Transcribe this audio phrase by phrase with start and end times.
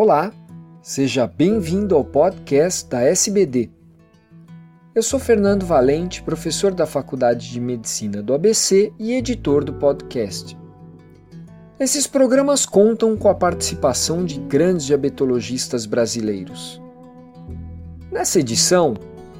[0.00, 0.32] Olá,
[0.80, 3.68] seja bem-vindo ao podcast da SBD.
[4.94, 10.56] Eu sou Fernando Valente, professor da Faculdade de Medicina do ABC e editor do podcast.
[11.80, 16.80] Esses programas contam com a participação de grandes diabetologistas brasileiros.
[18.08, 18.94] Nessa edição,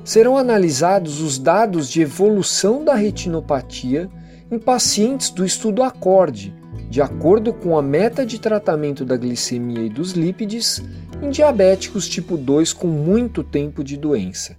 [0.04, 4.11] serão analisados os dados de evolução da retinopatia
[4.50, 6.52] em pacientes do estudo ACORDE,
[6.88, 10.82] de acordo com a meta de tratamento da glicemia e dos lípides
[11.22, 14.57] em diabéticos tipo 2 com muito tempo de doença.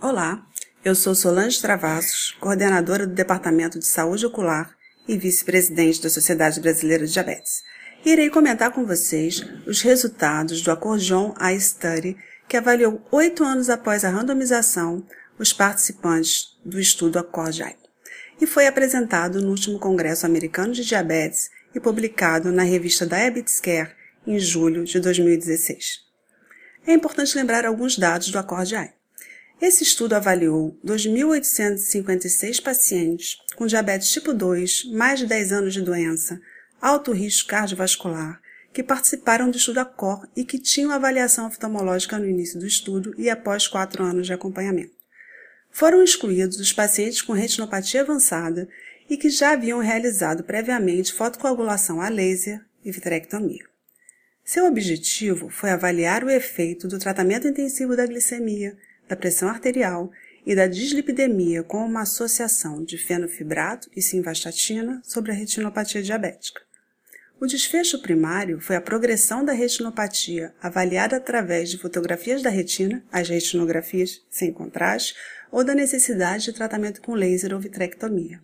[0.00, 0.46] Olá,
[0.84, 4.70] eu sou Solange Travassos, coordenadora do Departamento de Saúde Ocular
[5.06, 7.62] e vice-presidente da Sociedade Brasileira de Diabetes.
[8.04, 12.16] Irei comentar com vocês os resultados do Acordeon Eye Study,
[12.48, 15.04] que avaliou oito anos após a randomização
[15.38, 17.79] os participantes do estudo Accord-Eye
[18.40, 23.92] e foi apresentado no último Congresso Americano de Diabetes e publicado na revista Diabetes Care
[24.26, 26.00] em julho de 2016.
[26.86, 28.92] É importante lembrar alguns dados do Accord-Eye.
[29.60, 36.40] Esse estudo avaliou 2.856 pacientes com diabetes tipo 2, mais de 10 anos de doença,
[36.80, 38.40] alto risco cardiovascular,
[38.72, 43.28] que participaram do estudo ACOR e que tinham avaliação oftalmológica no início do estudo e
[43.28, 44.99] após 4 anos de acompanhamento.
[45.70, 48.68] Foram excluídos os pacientes com retinopatia avançada
[49.08, 53.64] e que já haviam realizado previamente fotocoagulação a laser e vitrectomia.
[54.44, 58.76] Seu objetivo foi avaliar o efeito do tratamento intensivo da glicemia,
[59.08, 60.10] da pressão arterial
[60.46, 66.62] e da dislipidemia com uma associação de fenofibrato e simvastatina sobre a retinopatia diabética.
[67.40, 73.30] O desfecho primário foi a progressão da retinopatia avaliada através de fotografias da retina, as
[73.30, 75.14] retinografias sem contraste,
[75.50, 78.42] ou da necessidade de tratamento com laser ou vitrectomia.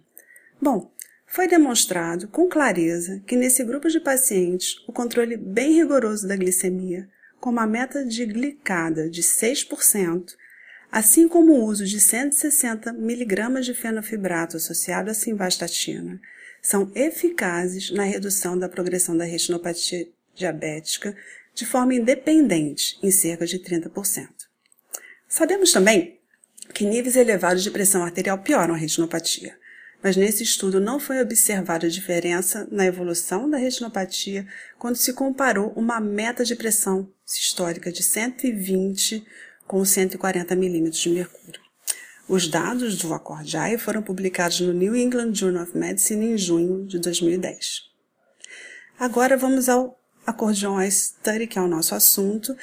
[0.58, 0.90] Bom,
[1.26, 7.06] foi demonstrado com clareza que nesse grupo de pacientes o controle bem rigoroso da glicemia,
[7.38, 10.34] com uma meta de glicada de 6%,
[10.90, 16.18] assim como o uso de 160 mg de fenofibrato associado a simvastatina,
[16.66, 21.16] são eficazes na redução da progressão da retinopatia diabética
[21.54, 24.26] de forma independente, em cerca de 30%.
[25.28, 26.18] Sabemos também
[26.74, 29.56] que níveis elevados de pressão arterial pioram a retinopatia.
[30.02, 34.44] Mas nesse estudo não foi observada diferença na evolução da retinopatia
[34.76, 39.24] quando se comparou uma meta de pressão sistólica de 120
[39.68, 41.55] com 140 milímetros de mercúrio.
[42.28, 46.98] Os dados do Accord-Eye foram publicados no New England Journal of Medicine em junho de
[46.98, 47.84] 2010.
[48.98, 52.56] Agora vamos ao Accordion Eye Study, que é o nosso assunto,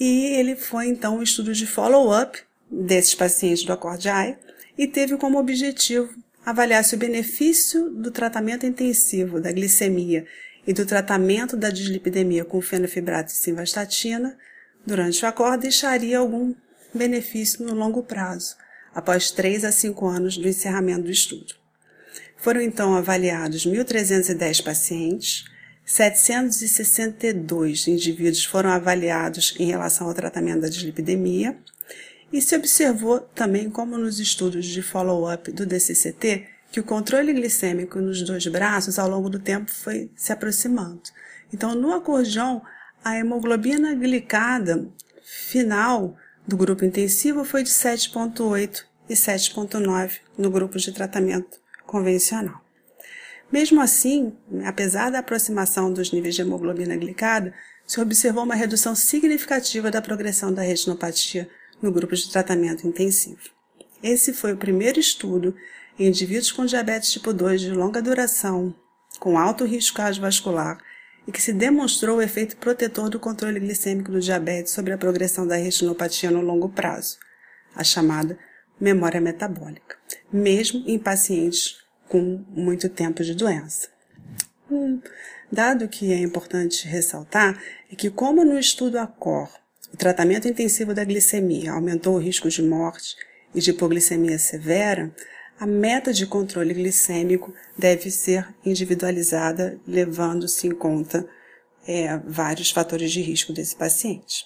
[0.00, 2.38] e ele foi então um estudo de follow-up
[2.70, 4.38] desses pacientes do Accord-Eye
[4.78, 6.08] e teve como objetivo
[6.42, 10.26] avaliar se o benefício do tratamento intensivo da glicemia
[10.66, 14.38] e do tratamento da dislipidemia com fenofibrato e simvastatina
[14.86, 16.54] durante o acorde deixaria algum
[16.94, 18.56] benefício no longo prazo,
[18.94, 21.54] após 3 a 5 anos do encerramento do estudo.
[22.36, 25.44] Foram então avaliados 1.310 pacientes,
[25.84, 31.58] 762 indivíduos foram avaliados em relação ao tratamento da dislipidemia
[32.32, 38.00] e se observou também, como nos estudos de follow-up do DCCT, que o controle glicêmico
[38.00, 41.02] nos dois braços ao longo do tempo foi se aproximando.
[41.52, 42.62] Então, no acordeão,
[43.04, 44.88] a hemoglobina glicada
[45.22, 46.16] final
[46.46, 52.62] do grupo intensivo foi de 7,8 e 7,9 no grupo de tratamento convencional.
[53.50, 54.32] Mesmo assim,
[54.64, 57.54] apesar da aproximação dos níveis de hemoglobina glicada,
[57.86, 61.48] se observou uma redução significativa da progressão da retinopatia
[61.80, 63.50] no grupo de tratamento intensivo.
[64.02, 65.54] Esse foi o primeiro estudo
[65.98, 68.74] em indivíduos com diabetes tipo 2 de longa duração,
[69.18, 70.78] com alto risco cardiovascular,
[71.26, 75.46] e que se demonstrou o efeito protetor do controle glicêmico do diabetes sobre a progressão
[75.46, 77.18] da retinopatia no longo prazo,
[77.74, 78.38] a chamada
[78.80, 79.96] memória metabólica,
[80.32, 81.78] mesmo em pacientes
[82.08, 83.88] com muito tempo de doença.
[84.70, 85.00] Um
[85.50, 89.48] dado que é importante ressaltar é que, como no estudo ACOR,
[89.92, 93.14] o tratamento intensivo da glicemia aumentou o risco de morte
[93.54, 95.14] e de hipoglicemia severa,
[95.62, 101.24] a meta de controle glicêmico deve ser individualizada, levando-se em conta
[101.86, 104.44] é, vários fatores de risco desse paciente.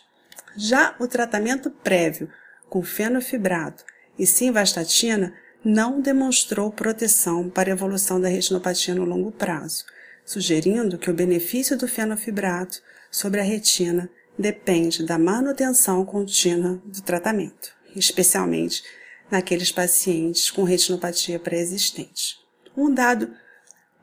[0.59, 2.29] Já o tratamento prévio
[2.69, 3.83] com fenofibrato
[4.19, 5.33] e simvastatina
[5.65, 9.87] não demonstrou proteção para a evolução da retinopatia no longo prazo,
[10.23, 17.73] sugerindo que o benefício do fenofibrato sobre a retina depende da manutenção contínua do tratamento,
[17.95, 18.83] especialmente
[19.31, 22.39] naqueles pacientes com retinopatia pré-existente.
[22.77, 23.33] Um dado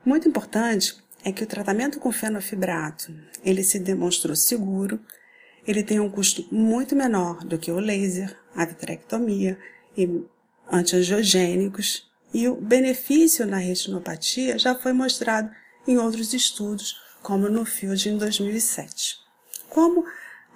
[0.04, 5.00] muito importante é que o tratamento com fenofibrato, ele se demonstrou seguro,
[5.66, 9.58] ele tem um custo muito menor do que o laser, a vitrectomia
[9.96, 10.22] e
[10.70, 15.50] antiangiogênicos, e o benefício na retinopatia já foi mostrado
[15.86, 19.18] em outros estudos, como no FIELD em 2007.
[19.70, 20.04] Como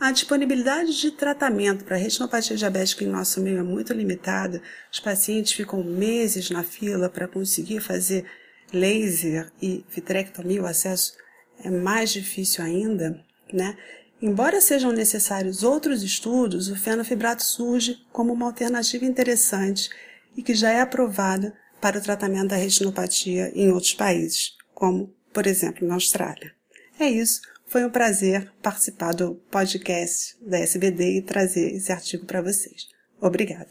[0.01, 4.63] a disponibilidade de tratamento para retinopatia diabética em nosso meio é muito limitada.
[4.93, 8.25] Os pacientes ficam meses na fila para conseguir fazer
[8.73, 11.15] laser e vitrectomia, o acesso
[11.65, 13.77] é mais difícil ainda, né?
[14.21, 19.89] Embora sejam necessários outros estudos, o fenofibrato surge como uma alternativa interessante
[20.37, 25.47] e que já é aprovada para o tratamento da retinopatia em outros países, como, por
[25.47, 26.53] exemplo, na Austrália.
[26.99, 27.41] É isso.
[27.69, 32.89] Foi um prazer participar do podcast da SBD e trazer esse artigo para vocês.
[33.21, 33.69] Obrigada.